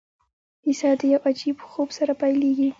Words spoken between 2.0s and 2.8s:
پیلیږي.